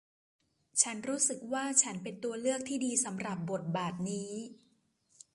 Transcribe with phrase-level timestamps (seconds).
[0.81, 4.31] ฉันรู้สึกว่าฉันเป็นตัวเลือกที่ดีสำหรับบทบาทนี้